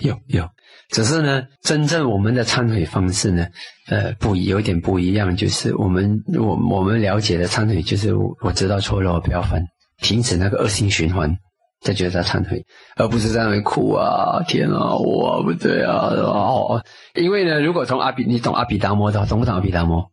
[0.00, 0.48] 有，有有。
[0.90, 3.46] 只是呢，真正我们的忏悔方式呢，
[3.88, 9.62] 呃，不有点不一样，就是我们我我们了解的忏悔，就是我我知道错了，我不要犯，
[10.02, 11.36] 停止那个恶性循环，
[11.80, 12.64] 这就是忏悔，
[12.96, 20.10] 而不是在那里哭啊，天啊，我不对啊，哦，因为呢，如果从阿比，你懂阿比达摩的话，懂不懂阿比达摩？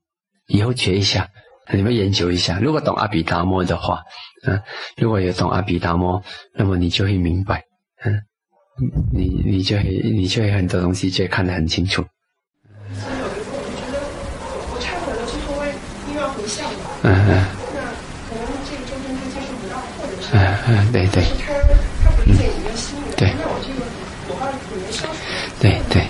[0.47, 1.29] 以后学一下，
[1.73, 2.59] 你们研究一下。
[2.59, 4.03] 如果懂阿比达摩的话，
[4.45, 4.61] 嗯，
[4.97, 7.63] 如果有懂阿比达摩，那么你就会明白，
[8.03, 8.21] 嗯，
[9.13, 12.03] 你你就会你就会很多东西就会看得很清楚。
[12.93, 13.99] 所以有一个，我觉得
[14.67, 15.61] 我忏悔了之后，我
[16.13, 16.79] 又要回向嘛。
[17.03, 17.79] 嗯嗯那
[18.27, 21.23] 可能这个周天他接受不到，或者是，嗯嗯，对对
[23.15, 23.33] 对。
[25.59, 26.07] 对对。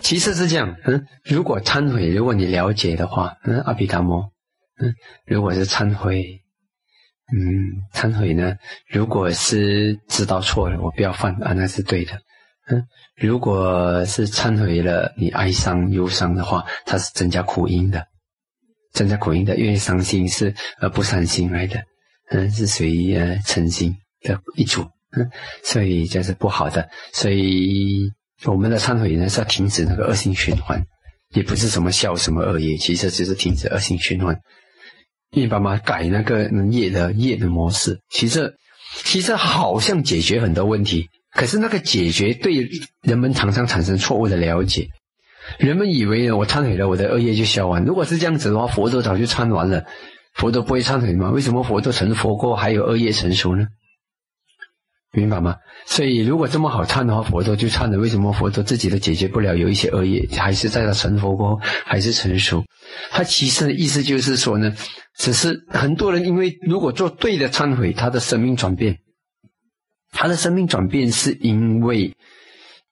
[0.00, 4.30] 其实是这样，嗯，如果忏悔，如果你了解的话，嗯，阿毗达摩，
[4.80, 4.94] 嗯，
[5.26, 6.40] 如果是忏悔，
[7.32, 8.56] 嗯，忏悔呢，
[8.88, 12.14] 如果是知道错了，我不要犯啊，那是对的，
[12.68, 18.06] 嗯，如果是忏悔了，你哀伤忧伤的话，它是增加苦因的，
[18.92, 21.82] 增加苦因的，因为伤心是呃不善心来的，
[22.30, 25.30] 嗯，是属于呃嗔心的一组，嗯，
[25.62, 28.10] 所以这是不好的，所以。
[28.46, 30.82] 我们的忏悔呢是要停止那个恶性循环，
[31.34, 34.34] 也不是什么消什么恶业，其实就是停止恶性循环。
[35.32, 38.56] 你爸妈改那个业的业的模式，其实
[39.04, 42.68] 其实好像解决很多问题，可是那个解决对
[43.02, 44.88] 人们常常产生错误的了解。
[45.58, 47.84] 人们以为呢，我忏悔了，我的恶业就消完。
[47.84, 49.84] 如果是这样子的话，佛都早就忏完了，
[50.34, 51.30] 佛都不会忏悔吗？
[51.30, 53.68] 为什么佛都成佛过还有恶业成熟呢？
[55.12, 55.56] 明白吗？
[55.86, 57.98] 所以如果这么好忏的话，佛陀就忏了。
[57.98, 59.56] 为什么佛陀自己都解决不了？
[59.56, 62.64] 有一些恶业，还是在他成佛过后还是成熟。
[63.10, 64.72] 他其实的意思就是说呢，
[65.16, 68.98] 只是很多人因为如果做对的忏悔，他的生命转变，
[70.12, 72.14] 他的生命转变是因为，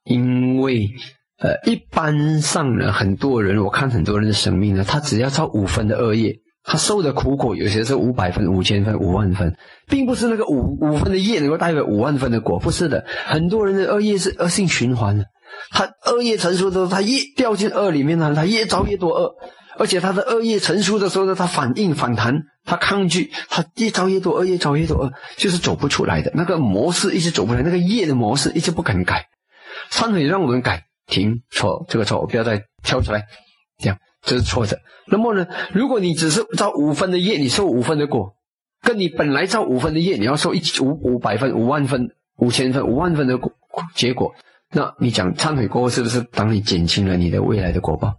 [0.03, 0.91] 因为
[1.39, 6.41] 呃，一般上呢，很多人我看很多人的生命呢，他只要造五分的恶业。
[6.71, 9.57] 他受的苦果有些是五百分、五千分、五万分，
[9.89, 13.07] 并不是那个五五分的业能够带来五万分的果，不是的。
[13.25, 15.25] 很多人的恶业是恶性循环的，
[15.71, 19.35] 他恶业成熟的时候，他越掉进恶里面呢，他越造越多恶，
[19.79, 29.25] 而且他的恶业成熟的时候呢，他反应反弹，他抗拒，他越造越多恶，越造越多恶，就是走不出来的那个模式一直走不出来，那个业的模式一直不肯改。
[29.91, 33.25] 忏悔让我们改，停错这个错，不要再跳出来，
[33.79, 33.97] 这样。
[34.29, 34.79] 这是错的。
[35.07, 38.35] 那么呢，如果你只是造五分的业，你受五分的果，
[38.83, 43.53] 跟你本来造五分的业，你要受一五五百分、五万分、五千分、五万分的果
[43.95, 44.35] 结果，
[44.71, 48.15] 那你讲忏悔过后，是不是当你减轻了你的未来的果报？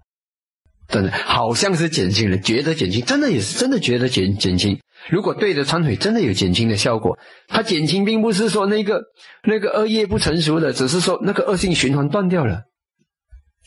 [0.88, 4.80] 真的好像是减轻了，觉得减轻，真的也是真的觉得减减轻。
[5.10, 7.20] 如果对着忏悔，真的有减轻的效果。
[7.48, 9.04] 它减轻并不是说那个
[9.44, 12.64] 那个恶业不成熟的，只是说那个恶性循环断掉了。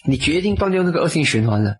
[0.04, 1.76] 你决定断掉那个恶性循环了。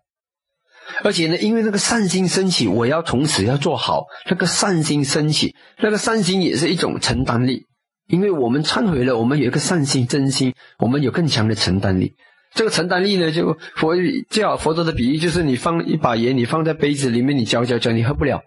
[1.03, 4.05] 而且呢，因为那个善心升起，我要从此要做好。
[4.29, 7.65] 那个善心升起，那个善心也是一种承担力。
[8.07, 12.15] 因为我们忏悔了，我们有一个善心、真心，我们有更强的承担力。
[12.53, 13.95] 这个承担力呢，就佛
[14.29, 18.39] 教佛陀的比喻就是：你放一把盐，你放在杯子里面，你搅搅搅，你喝不了；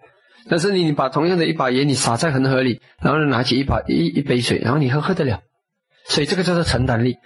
[0.47, 5.41] 但是你你把同样的一把盐，你撒在恒河里，然后拿起一把一一杯水，然后你喝喝得了。
[6.05, 7.17] 所以这个叫做承担力，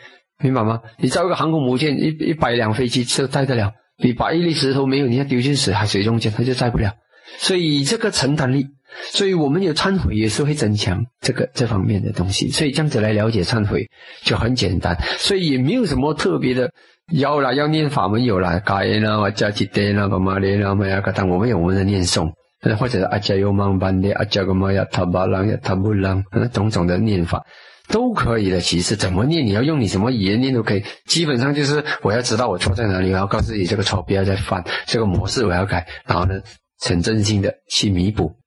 [0.41, 0.81] 明白吗？
[0.97, 3.73] 你造一个航空母舰，一一百辆飞机就带得了。
[4.01, 6.93] 你把一粒石头没有，你要丢进水海水中间，它就载不了。
[7.37, 8.67] 所以这个承担力，
[9.11, 12.49] 所以我们有忏悔也是会增强这个这方面的东西。
[12.49, 13.89] 所以这样子来了解忏悔
[14.23, 16.71] 就很简单，所以也没有什么特别的
[17.13, 22.31] 要啦，要念法门有啦，改啦，或者几代啦，干嘛的啦，么呀个当我们有我们的念诵，
[22.77, 27.45] 或者阿加有忙班的阿加个嘛呀塔巴朗呀塔布朗，种种的念法。
[27.91, 30.83] 都可以的，其实怎么念，你要用你什么语言念都可以。
[31.05, 36.41] 基本上就是我要知道我错在哪里，我要告诉自己这个错不要再犯，这个模式我要改，然后呢，
[36.79, 38.37] 很真心的去弥补，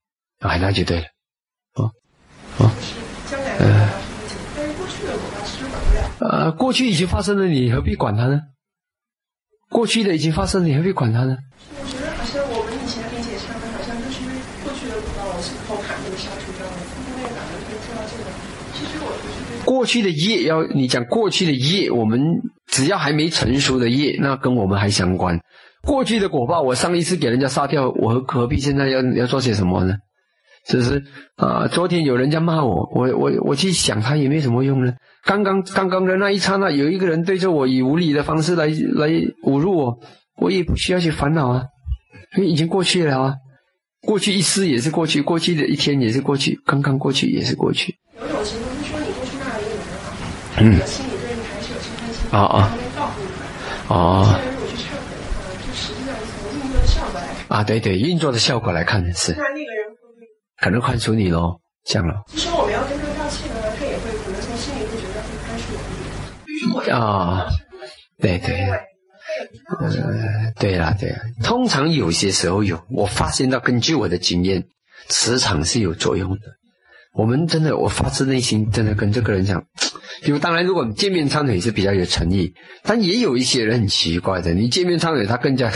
[0.40, 1.04] 啊，那就对了。
[1.74, 1.92] 哦，
[2.58, 2.70] 哦，
[3.58, 3.90] 呃，
[6.20, 8.40] 呃，过去已经发生了，你何必管它呢？
[9.68, 11.36] 过去的已经发生了，你何必管它呢？
[11.70, 14.34] 我觉得好像我们以前理解上面，好像就是因为
[14.64, 16.72] 过去的果报，我是偷砍这个杀除掉了，
[17.12, 18.24] 因为哪能可以做到这个？
[18.74, 19.53] 其实我不是。
[19.64, 22.20] 过去的业要你讲过去的业，我们
[22.66, 25.40] 只要还没成熟的业，那跟我们还相关。
[25.82, 29.94] 过去的果报，我上一次给人家杀掉，我何必现在要要做些什么呢？
[30.66, 31.04] 是不是
[31.36, 31.68] 啊？
[31.68, 34.94] 昨天有人家骂我，我我我去想他也没什么用呢。
[35.22, 39.08] 刚刚刚刚的那一刹那，有一个人对着我以无理的方式来来
[39.44, 39.98] 侮辱我，
[40.38, 41.64] 我也不需要去烦恼啊，
[42.38, 43.34] 因为已经过去了啊。
[44.00, 47.94] 过去一丝也是过去，过去的一天也是过去，刚刚过去也是过去。
[50.56, 53.38] 嗯，心里对你还是有心宽心啊啊，还没告诉你们。
[53.88, 54.24] 哦。
[54.24, 57.48] 现在如果去忏悔的话，就实际上从运作的效果来看。
[57.48, 59.32] 啊，对对，运作的效果来看是。
[59.32, 60.26] 那那个人会不会？
[60.58, 62.22] 可能宽恕你喽，这样了。
[62.28, 65.62] 其实我们要跟他道歉呢，他也会可能从心里会觉得会宽恕
[66.72, 66.94] 我们。
[66.94, 67.46] 啊，
[68.18, 68.66] 对对。
[69.80, 69.90] 呃，
[70.60, 74.62] 对啦，对啦，通常有些时候有，我发现到，根据我的经验，
[75.08, 76.40] 磁场是有作用的。
[77.14, 79.64] 我们真的，我发自内心真的跟这个人讲，
[80.24, 85.70] 因为当然，如果见面忏悔是比较有诚意，但也有一些人很奇怪的，你见面忏悔，他更加。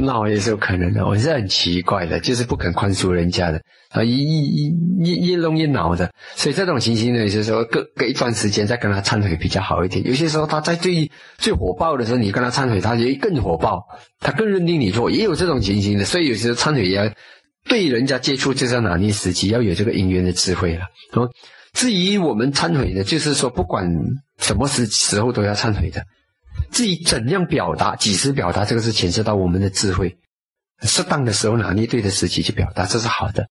[0.00, 3.60] 闹也是有可能的，我是很奇怪的，就是不肯宽恕人家的
[3.90, 4.72] 啊，一一
[5.04, 10.02] 一一弄一恼的，所以这种情形呢，有些时候隔隔一段时间再跟他忏悔比较好一点。
[10.06, 13.86] 有些时候他在最最火爆的时候，你跟他忏悔，他也更火爆，
[14.18, 16.06] 他更认定你错，也有这种情形的。
[16.06, 17.12] 所以有些时候忏悔也要
[17.68, 20.86] 对人家接触，就是要拿捏时机，要有这个因缘的智慧了。
[21.12, 21.28] 哦，
[21.76, 23.86] 至于我们忏悔呢，就是说不管
[24.38, 26.02] 什么时时候都要忏悔的。
[26.72, 30.16] 至于怎样表达、几时表达，这个是牵涉到我们的智慧。
[30.80, 33.46] 适当的时候拿捏对的时机去表达，这是好的。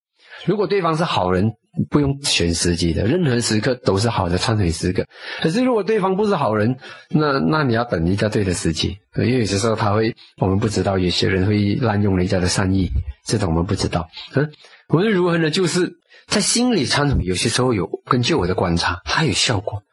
[0.46, 1.52] 如果对方是好人，
[1.90, 5.06] 不用选时机的，任何时刻都是好的忏悔时刻。
[5.42, 6.76] 可是如果对方不是好人，
[7.10, 12.90] 那那你要等一下对的时机，因为有些时候他会，我们不知道，有些人会滥用人家的善意，
[13.24, 14.08] 这种我们不知道。
[14.34, 14.52] 嗯，
[14.90, 15.94] 无论如何呢，就是
[16.28, 19.84] 在心里忏悔，有些时候有根据我的观察，它有效果。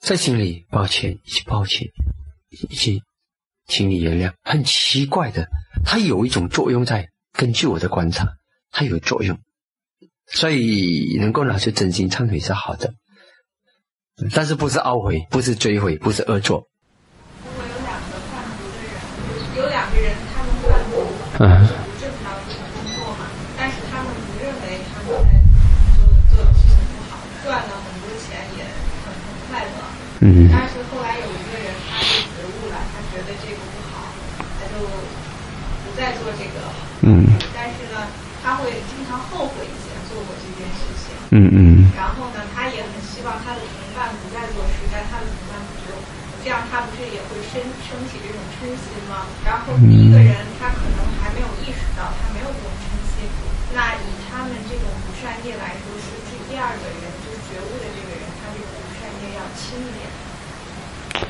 [0.00, 1.88] 在心里，抱歉，一起抱歉，
[2.50, 3.02] 一起，
[3.66, 4.32] 请你原谅。
[4.42, 5.48] 很奇怪的，
[5.84, 7.08] 它有一种作用在。
[7.30, 8.26] 根据我的观察，
[8.72, 9.38] 它有作用，
[10.26, 12.94] 所以能够拿出真心忏悔是好的，
[14.34, 16.66] 但是不是懊悔，不是追悔，不是恶作。
[17.44, 18.90] 如果有两个人，
[19.54, 21.06] 有两个人，他们贩毒，
[21.38, 21.46] 嗯，
[22.00, 22.34] 正常
[22.74, 25.38] 工作嘛，但是他们不认为他们在
[25.94, 28.66] 做做的事情不好，赚了很多钱也
[29.04, 29.78] 很很快乐。
[30.20, 30.48] 嗯。
[30.50, 34.10] 但是后来有一个人，他就觉悟了，他觉得这个不好，
[34.58, 36.56] 他就不再做这个。
[37.02, 37.26] 嗯。
[37.54, 38.06] 但是呢，
[38.42, 41.14] 他会经常后悔以前做过这件事情。
[41.30, 41.90] 嗯嗯。
[41.96, 45.94] 然后呢，他也很希望他的同伴不再做事，但他的同伴不做，
[46.42, 49.28] 这样他不是也会升升起这种嗔心吗？
[49.44, 53.28] 然后第一个人他可能还没有意识到他没有这种嗔心，
[53.76, 58.24] 那以他们这种不善业来说，是不是第二个人就是觉悟的这个人，
[59.54, 61.28] 轻一点？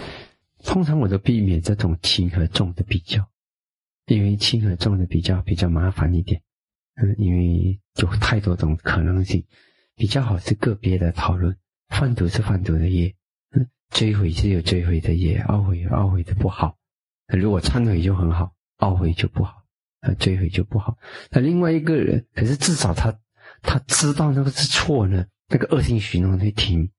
[0.64, 3.28] 通常我都避免这种轻和重的比较，
[4.06, 6.42] 因为轻和重的比较比较麻烦一点。
[7.00, 9.44] 嗯，因为有太多种可能性，
[9.94, 11.56] 比较好是个别的讨论。
[11.88, 13.14] 贩毒是贩毒的业，
[13.50, 16.76] 嗯，追悔是有追悔的业，懊悔有懊悔的不好。
[17.28, 19.62] 如果忏悔就很好，懊悔就不好，
[20.00, 20.98] 啊，追悔就不好。
[21.30, 23.18] 那另外一个人，可是至少他
[23.62, 26.90] 他知道那个是错呢，那个恶性循环会停。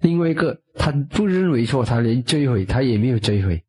[0.00, 3.64] 另外一个，他不认为错，他连追悔他也没有追悔，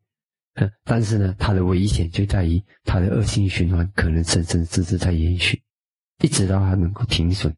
[0.84, 5.62] 但是呢，他的危险就在于他的恶性循环可能生生世世在延续，
[6.22, 7.54] 一直到他能够停损，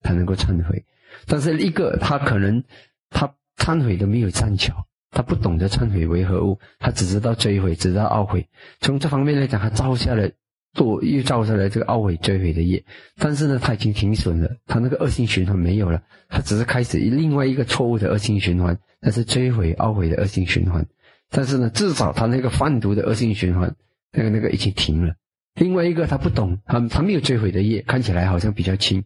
[0.00, 0.84] 他能够忏悔。
[1.26, 2.62] 但是一个他可能
[3.10, 8.48] 他忏悔都没有善巧，他不懂得忏悔为何物，他只知道追悔，只知道懊悔。
[8.80, 10.30] 从这方面来讲，他造下了。
[10.74, 12.84] 做又造出来这个懊悔追悔的业，
[13.16, 20.84] 但是呢，他已经停损了，他那个恶性循环没有了，他只是开始另外一个错误的恶性循环，那是追悔懊悔的恶性循环。
[21.30, 23.74] 但是呢，至少他那个贩毒的恶性循环，
[24.12, 25.14] 那个那个已经停了。
[25.54, 29.04] 另外一个他不懂，他他没有追悔的业，看起来好像比较轻，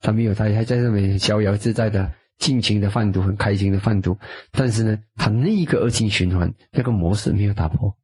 [0.00, 4.16] 他没有，他还在上面逍遥自在的尽情的贩毒，很开心的贩毒。
[4.50, 7.94] 但是呢，他那一个恶性循环那个模式没有打破，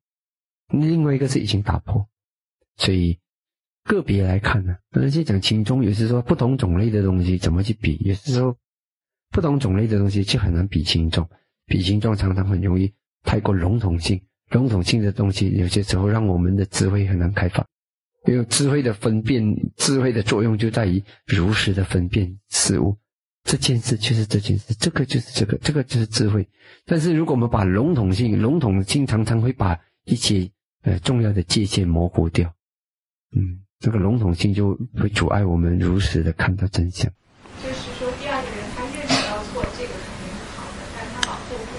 [0.70, 2.06] 另外一个是已经打破。
[2.78, 3.18] 所以
[3.84, 8.56] 个别来看呢，而且讲轻重，有时说不同种类的东西怎么去比，有时候
[9.30, 11.28] 不同种类的东西就很难比轻重，
[11.66, 12.94] 比轻重常常很容易
[13.24, 17.66] 太过笼统性，笼统性的东西有些时候让我们的智慧很难开发。
[18.26, 22.98] 因为智慧的分辨，智慧的作用就在于如实的分辨事物，
[23.44, 26.46] 这件事就是这件事，这个就是这个，这个就是智慧。
[26.84, 30.50] 但是如果我们把笼统性，笼统性常常会把一些
[30.82, 32.52] 呃重要的界限模糊掉。
[33.36, 37.10] 嗯，这个笼统性就会阻碍我们如实的看到真相。
[37.62, 41.76] 就是说，第二个人他认识到错，这个肯定是好的，但他老后悔。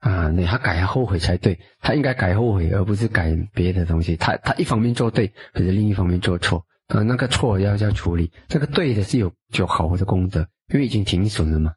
[0.00, 4.16] 啊，那他改后悔才对，他应该改后悔，而不是改别的东西。
[4.16, 11.72] 他他一方面做对，可是另一方面做错啊，那个错要要处理，这个对的是有有好的功德，因为已经停损了嘛。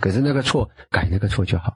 [0.00, 1.74] 可是那个错改那个错就好。